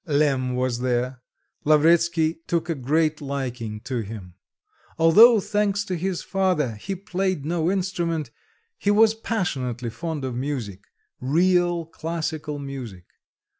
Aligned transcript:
Lemm 0.07 0.55
was 0.55 0.79
there; 0.79 1.21
Lavretsky 1.63 2.39
took 2.47 2.69
a 2.69 2.73
great 2.73 3.21
liking 3.21 3.79
to 3.81 3.99
him. 3.99 4.33
Although 4.97 5.39
thanks 5.39 5.85
to 5.85 5.95
his 5.95 6.23
father, 6.23 6.71
he 6.77 6.95
played 6.95 7.45
no 7.45 7.69
instrument, 7.69 8.31
he 8.79 8.89
was 8.89 9.13
passionately 9.13 9.91
fond 9.91 10.25
of 10.25 10.33
music, 10.33 10.85
real 11.19 11.85
classical 11.85 12.57
music. 12.57 13.05